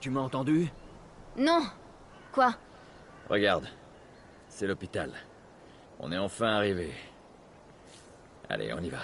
[0.00, 0.70] Tu m'as entendu?
[1.36, 1.62] Non
[2.32, 2.54] Quoi?
[3.28, 3.68] Regarde.
[4.48, 5.12] C'est l'hôpital.
[5.98, 6.92] On est enfin arrivé.
[8.48, 9.00] Allez, on y va.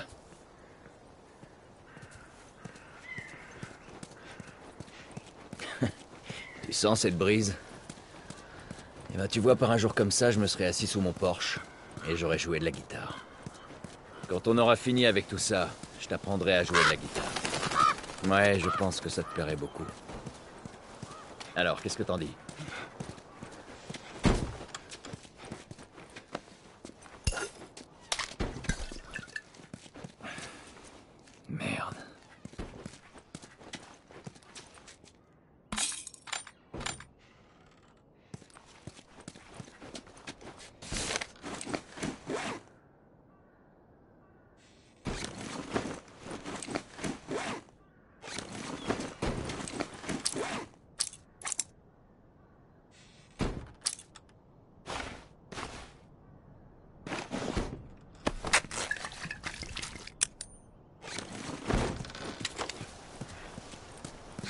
[6.62, 7.56] tu sens cette brise?
[9.12, 11.12] Eh ben, tu vois, par un jour comme ça, je me serais assis sous mon
[11.12, 11.58] Porsche
[12.08, 13.18] et j'aurais joué de la guitare.
[14.28, 15.68] Quand on aura fini avec tout ça,
[16.00, 17.32] je t'apprendrai à jouer de la guitare.
[18.28, 19.84] Ouais, je pense que ça te plairait beaucoup.
[21.56, 22.34] Alors, qu'est-ce que t'en dis
[31.48, 31.94] Merde.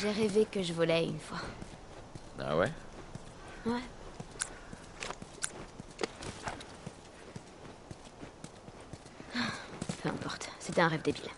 [0.04, 1.38] J'ai rêvé que je volais une fois.
[2.38, 2.70] Ah ouais?
[3.64, 3.80] Ouais.
[10.02, 11.30] Peu importe, c'était un rêve débile.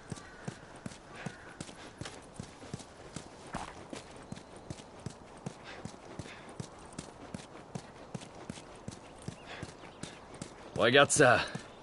[10.77, 11.39] Regarde ça.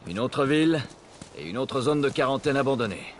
[0.06, 0.82] Une autre ville
[1.38, 3.13] et une autre zone de quarantaine abandonnée.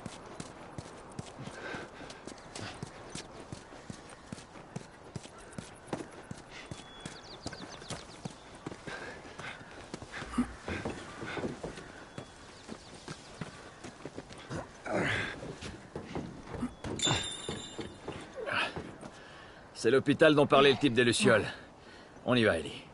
[19.84, 21.44] C'est l'hôpital dont parlait le type des Lucioles.
[22.26, 22.86] On y va, Ellie.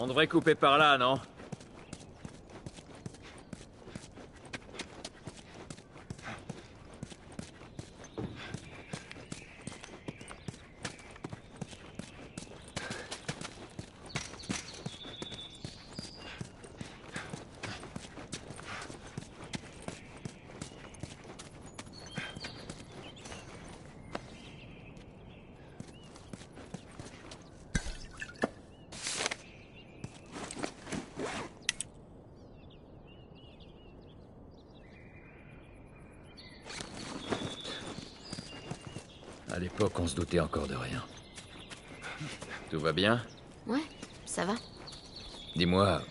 [0.00, 1.20] On devrait couper par là, non?
[39.68, 41.04] L'époque, on se doutait encore de rien.
[42.70, 43.22] Tout va bien?
[43.66, 43.82] Ouais,
[44.24, 44.54] ça va
[45.56, 46.02] Dis-moi,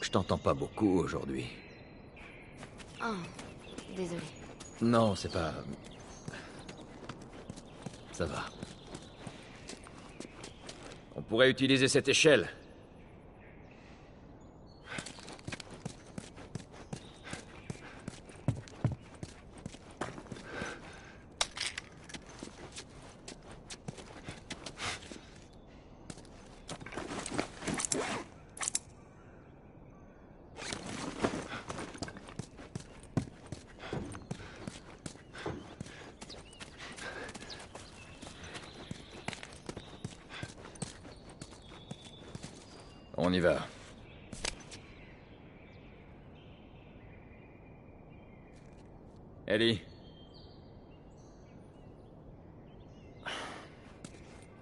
[0.00, 1.46] je t'entends pas beaucoup aujourd'hui.
[3.02, 3.14] Oh,
[3.94, 4.22] désolé.
[4.80, 5.52] Non, c'est pas...
[8.12, 8.46] Ça va.
[11.16, 12.48] On pourrait utiliser cette échelle.
[43.16, 43.66] On y va.
[49.46, 49.80] Ellie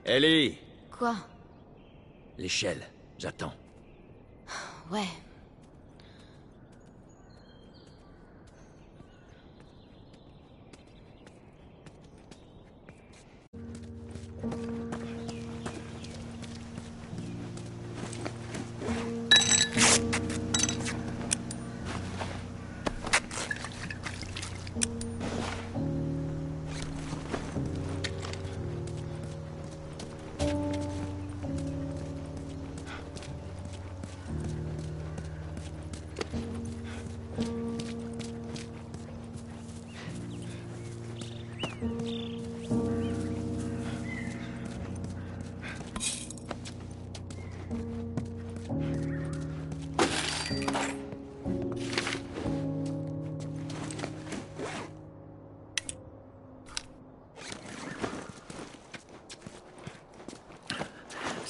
[0.05, 0.59] Ellie
[0.91, 1.17] Quoi?
[2.39, 2.87] L'échelle,
[3.19, 3.55] j'attends.
[4.91, 5.09] Ouais.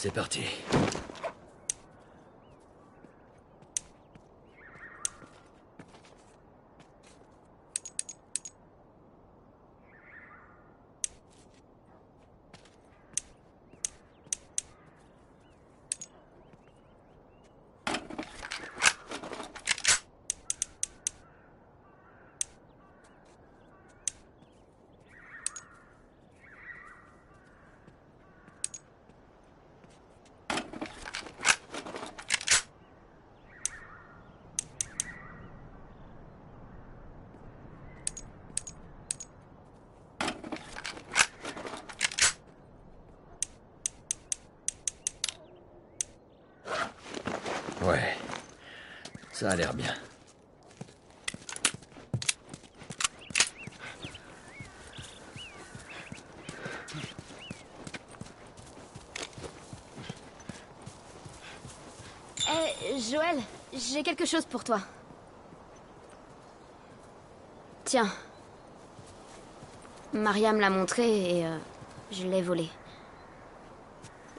[0.05, 0.43] C'est parti.
[47.85, 48.17] Ouais.
[49.31, 49.93] Ça a l'air bien.
[62.49, 63.37] Eh, Joël,
[63.75, 64.81] j'ai quelque chose pour toi.
[67.85, 68.11] Tiens.
[70.15, 71.59] Maria me l'a montré et euh,
[72.11, 72.71] je l'ai volé.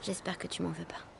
[0.02, 1.15] J'espère que tu m'en veux pas.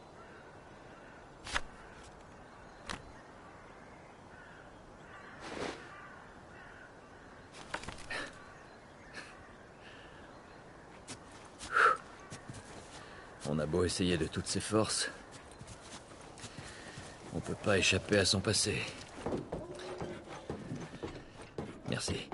[13.77, 15.11] Beau essayer de toutes ses forces.
[17.35, 18.81] On peut pas échapper à son passé.
[21.91, 22.29] Merci.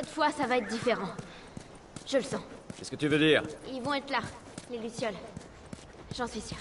[0.00, 1.10] Cette fois, ça va être différent.
[2.04, 2.40] Je le sens.
[2.76, 3.44] Qu'est-ce que tu veux dire?
[3.72, 4.18] Ils vont être là,
[4.68, 5.14] les Lucioles.
[6.16, 6.58] J'en suis sûre.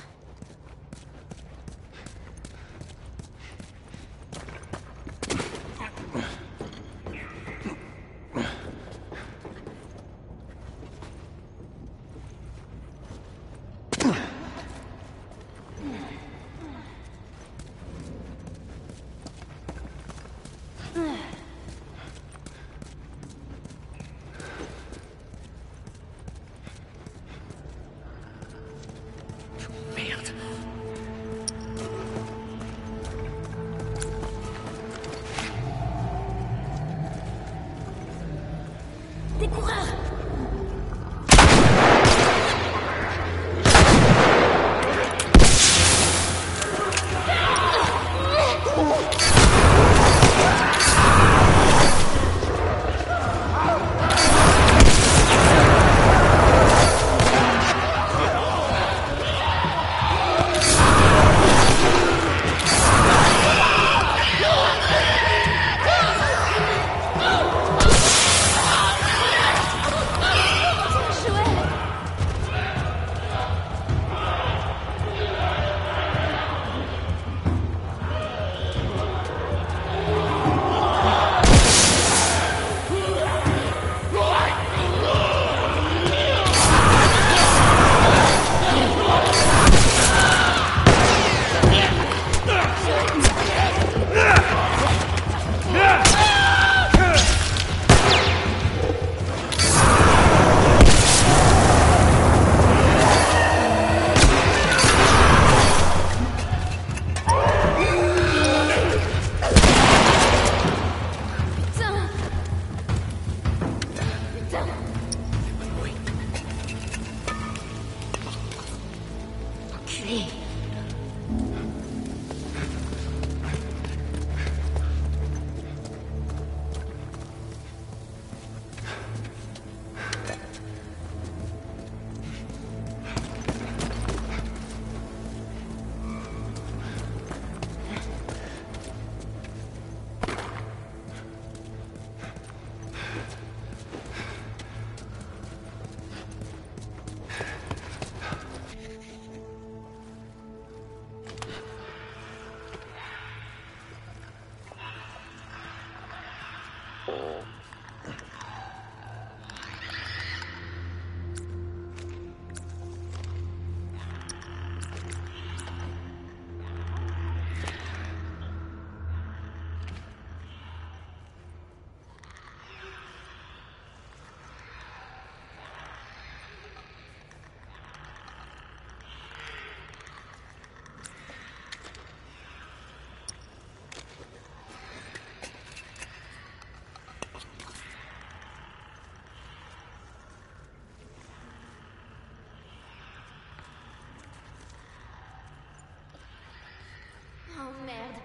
[197.85, 198.21] Merde.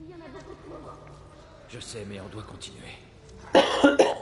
[0.00, 0.92] Il y en a beaucoup trop.
[1.68, 2.98] Je sais, mais on doit continuer.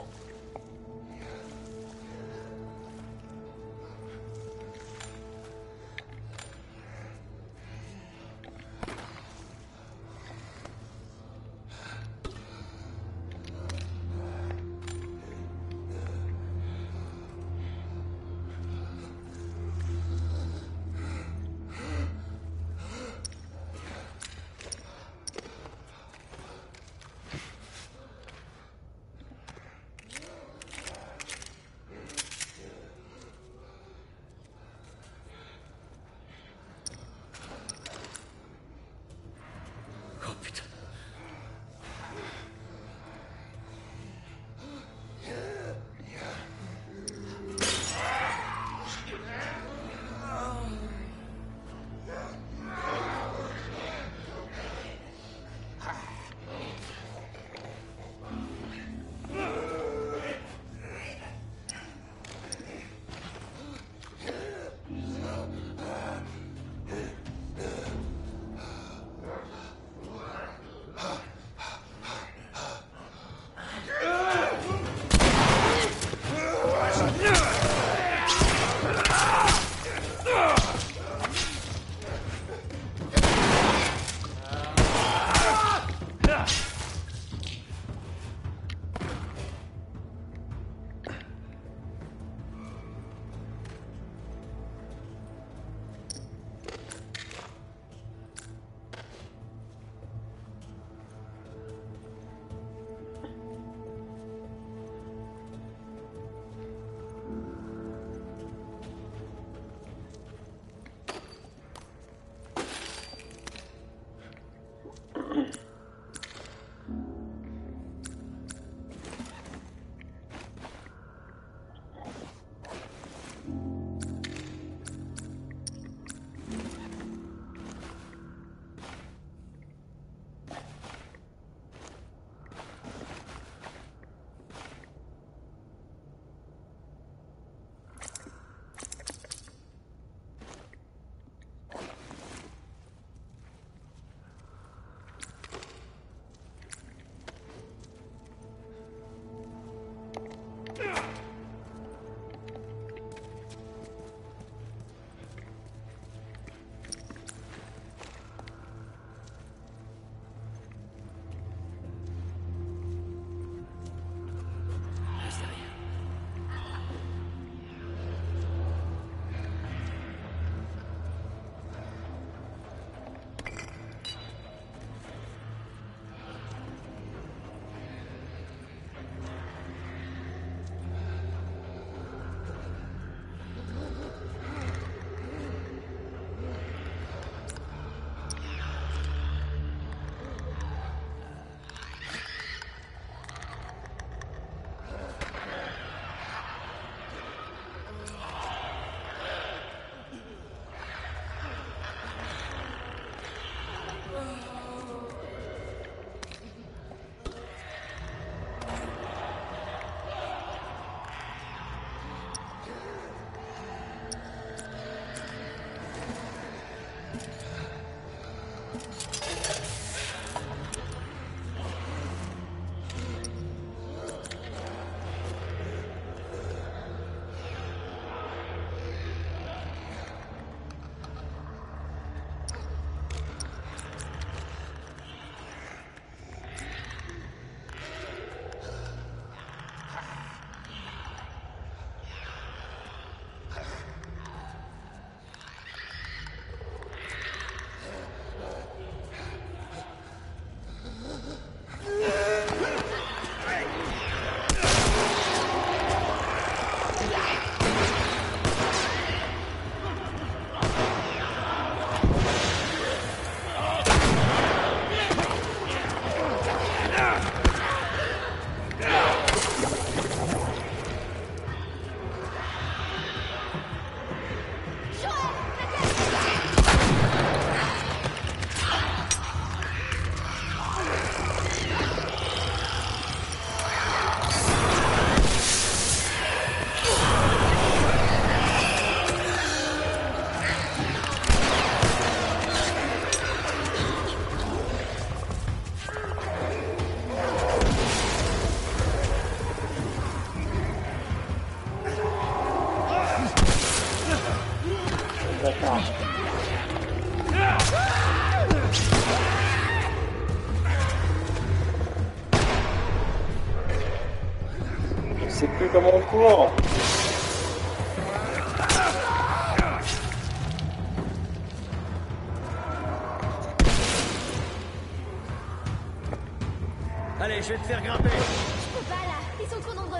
[327.51, 328.09] vais te faire grimper.
[328.09, 329.99] Je peux pas là, ils sont trop nombreux.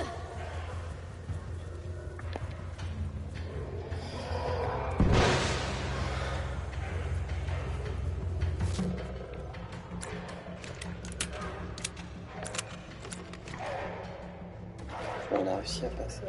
[15.34, 16.22] On a réussi à passer.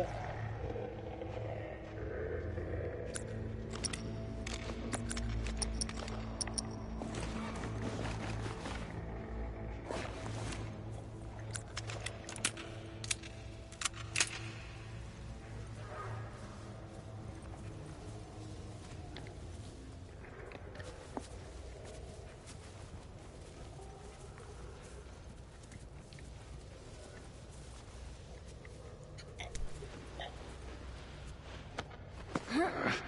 [32.75, 33.02] Uh...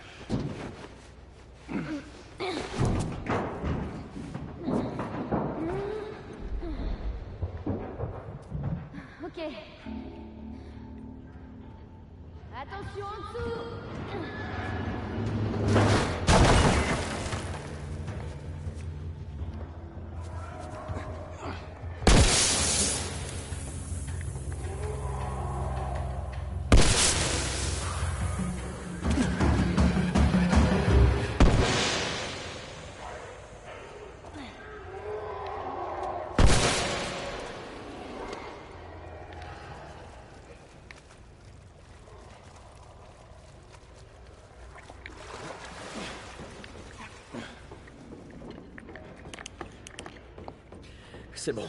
[51.45, 51.69] C'est bon.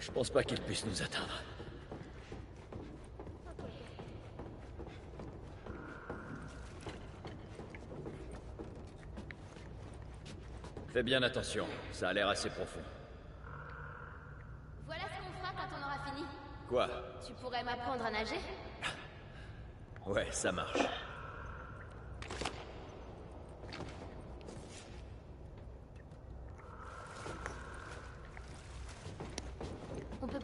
[0.00, 1.40] Je pense pas qu'il puisse nous atteindre.
[10.92, 12.82] Fais bien attention, ça a l'air assez profond.
[14.84, 16.26] Voilà ce qu'on fera quand on aura fini.
[16.68, 16.90] Quoi?
[17.26, 18.40] Tu pourrais m'apprendre à nager?
[20.04, 20.80] Ouais, ça marche.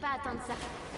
[0.09, 0.88] Pas attendre ça.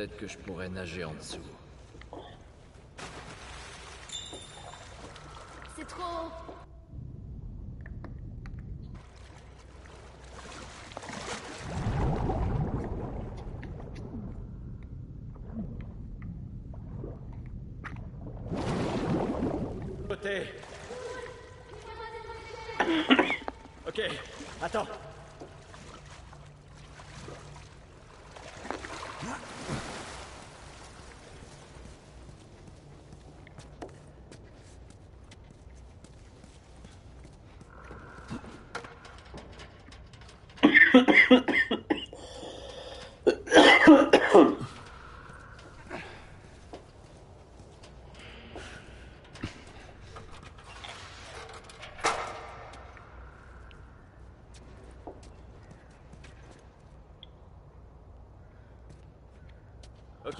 [0.00, 1.36] Peut-être que je pourrais nager en dessous.
[5.76, 6.30] C'est trop...
[20.08, 20.44] Côté.
[23.86, 24.00] Ok,
[24.62, 24.86] attends.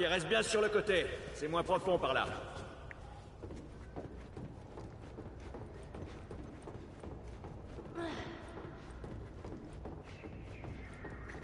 [0.01, 1.05] Ok, reste bien sur le côté.
[1.35, 2.27] C'est moins profond par là.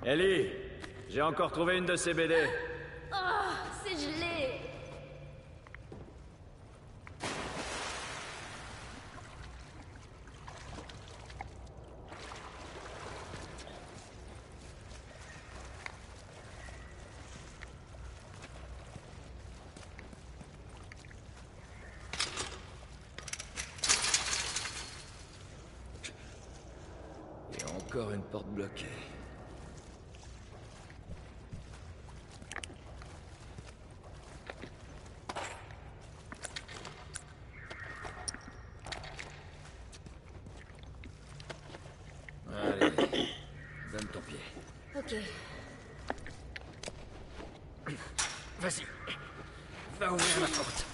[0.06, 0.48] Ellie,
[1.10, 2.34] j'ai encore trouvé une de ces BD.
[3.12, 3.16] Oh,
[3.84, 4.60] c'est gelé
[27.58, 28.86] Et encore une porte bloquée.
[44.98, 45.14] Ok.
[48.60, 48.84] Vas-y.
[50.00, 50.86] Va ouvrir la porte.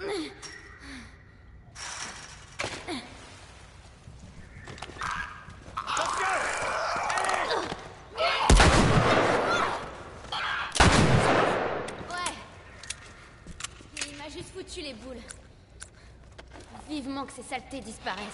[0.00, 0.32] Ouais.
[14.06, 14.79] Il m'a juste foutu
[16.88, 18.24] Vivement que ces saletés disparaissent.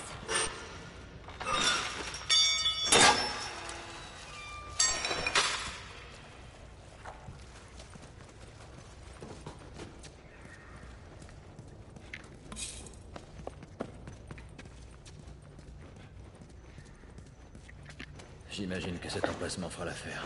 [18.50, 20.24] J'imagine que cet emplacement fera l'affaire.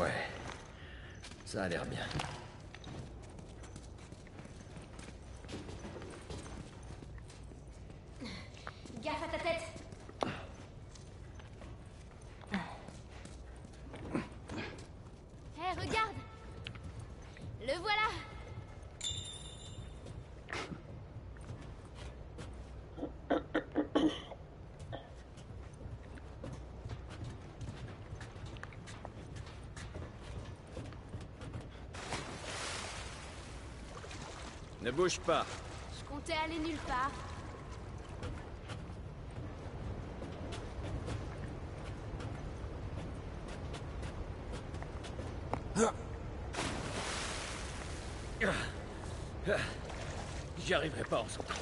[0.00, 0.10] Ouais.
[1.52, 2.00] Ça a l'air bien.
[9.02, 9.62] Gaffe à ta tête.
[15.58, 16.16] Hé, regarde
[17.60, 18.12] Le voilà
[34.92, 35.46] Ne bouge pas.
[35.98, 37.10] Je comptais aller nulle part.
[50.58, 51.61] J'y arriverai pas en sautant.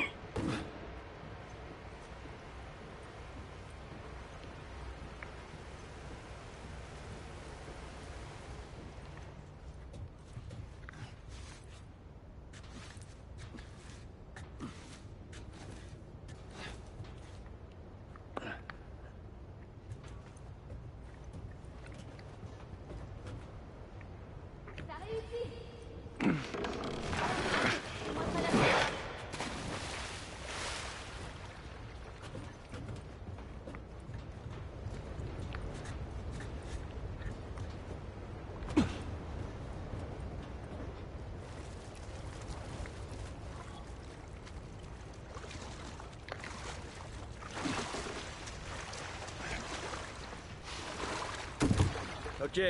[52.51, 52.61] Ok.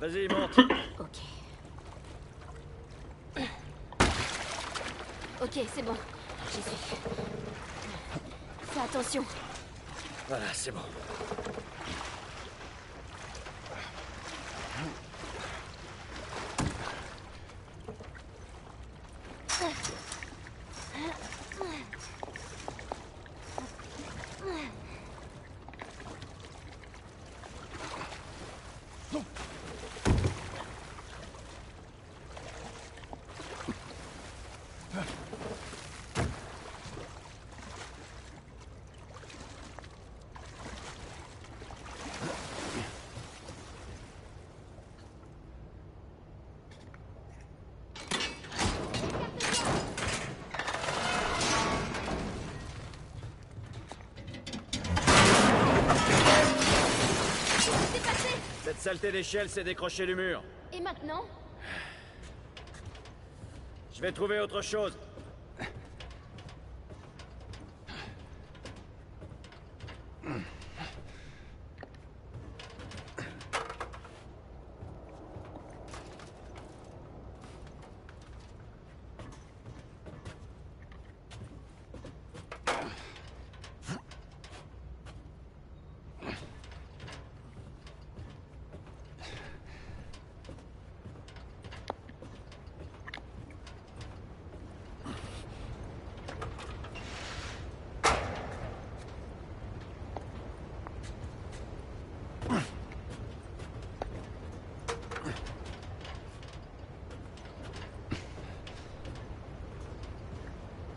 [0.00, 0.58] Vas-y, monte.
[0.98, 1.18] Ok.
[5.42, 5.94] Ok, c'est bon.
[6.50, 6.96] J'y suis.
[8.72, 9.24] Fais attention.
[10.28, 10.80] Voilà, c'est bon.
[59.04, 60.42] Saleté d'échelle s'est décroché du mur.
[60.72, 61.24] Et maintenant?
[63.94, 64.96] Je vais trouver autre chose.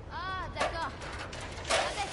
[0.10, 0.92] Ah, d'accord.
[1.70, 2.10] Avec.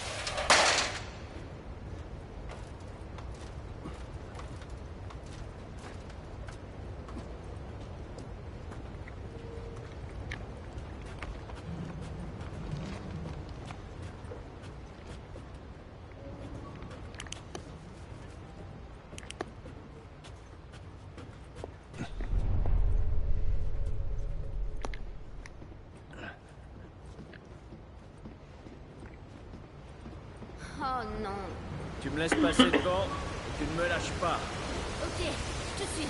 [30.87, 31.31] Oh non.
[32.03, 34.39] Tu me laisses passer devant et tu ne me lâches pas.
[35.03, 35.25] Ok,
[35.79, 36.09] je te suis.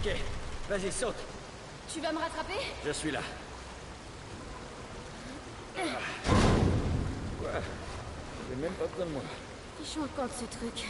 [0.00, 0.14] Ok,
[0.68, 1.16] vas-y, saute.
[1.92, 2.58] Tu vas me rattraper?
[2.84, 3.20] Je suis là.
[5.74, 7.50] Quoi
[8.48, 9.22] J'ai même pas besoin de moi.
[9.82, 10.84] Fichons le camp de ce truc.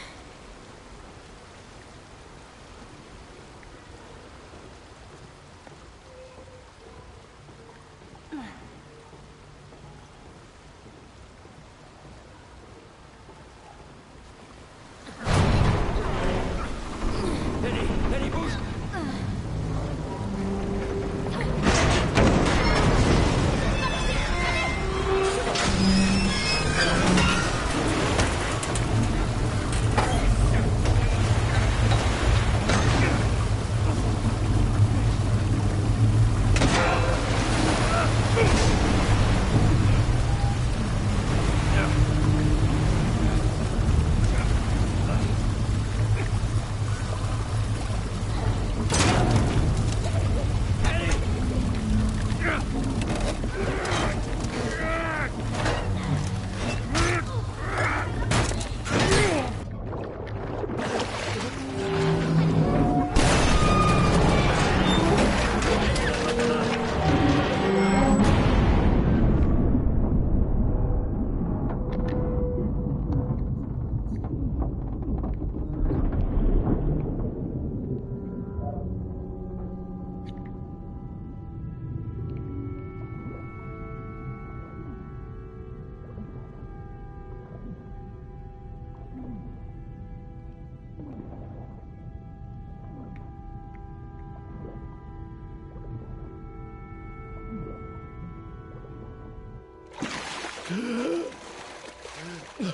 [102.59, 102.67] Allez.